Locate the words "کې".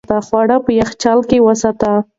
1.29-1.37